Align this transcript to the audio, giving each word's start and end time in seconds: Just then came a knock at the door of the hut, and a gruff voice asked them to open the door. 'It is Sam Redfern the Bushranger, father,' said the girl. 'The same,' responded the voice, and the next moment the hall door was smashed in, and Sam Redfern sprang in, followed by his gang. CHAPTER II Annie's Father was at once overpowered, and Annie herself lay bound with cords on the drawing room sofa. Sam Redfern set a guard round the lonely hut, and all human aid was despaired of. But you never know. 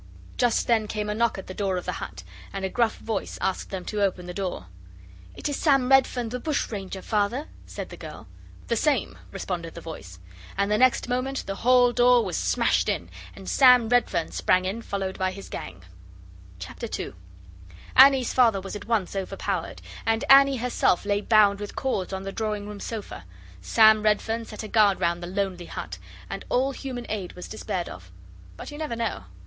Just 0.35 0.65
then 0.65 0.87
came 0.87 1.11
a 1.11 1.13
knock 1.13 1.37
at 1.37 1.45
the 1.45 1.53
door 1.53 1.77
of 1.77 1.85
the 1.85 1.91
hut, 2.01 2.23
and 2.51 2.65
a 2.65 2.69
gruff 2.69 2.97
voice 2.97 3.37
asked 3.39 3.69
them 3.69 3.85
to 3.85 4.01
open 4.01 4.25
the 4.25 4.33
door. 4.33 4.65
'It 5.35 5.47
is 5.47 5.57
Sam 5.57 5.89
Redfern 5.89 6.29
the 6.29 6.39
Bushranger, 6.39 7.03
father,' 7.03 7.49
said 7.67 7.89
the 7.89 7.97
girl. 7.97 8.25
'The 8.65 8.75
same,' 8.77 9.19
responded 9.31 9.75
the 9.75 9.79
voice, 9.79 10.17
and 10.57 10.71
the 10.71 10.77
next 10.79 11.07
moment 11.07 11.45
the 11.45 11.57
hall 11.57 11.93
door 11.93 12.25
was 12.25 12.35
smashed 12.35 12.89
in, 12.89 13.11
and 13.35 13.47
Sam 13.47 13.89
Redfern 13.89 14.31
sprang 14.31 14.65
in, 14.65 14.81
followed 14.81 15.19
by 15.19 15.31
his 15.31 15.49
gang. 15.49 15.83
CHAPTER 16.57 16.87
II 16.99 17.13
Annie's 17.95 18.33
Father 18.33 18.59
was 18.59 18.75
at 18.75 18.85
once 18.87 19.15
overpowered, 19.15 19.83
and 20.03 20.23
Annie 20.31 20.57
herself 20.57 21.05
lay 21.05 21.21
bound 21.21 21.59
with 21.59 21.75
cords 21.75 22.11
on 22.11 22.23
the 22.23 22.31
drawing 22.31 22.67
room 22.67 22.79
sofa. 22.79 23.25
Sam 23.61 24.01
Redfern 24.01 24.45
set 24.45 24.63
a 24.63 24.67
guard 24.67 24.99
round 24.99 25.21
the 25.21 25.27
lonely 25.27 25.67
hut, 25.67 25.99
and 26.27 26.43
all 26.49 26.71
human 26.71 27.05
aid 27.07 27.33
was 27.33 27.47
despaired 27.47 27.87
of. 27.87 28.09
But 28.57 28.71
you 28.71 28.79
never 28.79 28.95
know. 28.95 29.25